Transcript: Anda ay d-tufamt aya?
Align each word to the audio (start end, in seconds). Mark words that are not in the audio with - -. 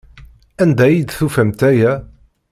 Anda 0.61 0.83
ay 0.85 0.97
d-tufamt 1.01 1.61
aya? 1.69 1.93